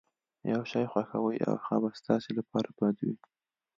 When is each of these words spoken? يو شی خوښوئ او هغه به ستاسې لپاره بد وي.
يو 0.51 0.61
شی 0.71 0.83
خوښوئ 0.91 1.37
او 1.49 1.55
هغه 1.65 1.77
به 1.81 1.89
ستاسې 2.01 2.29
لپاره 2.39 2.69
بد 2.77 2.95
وي. 3.05 3.15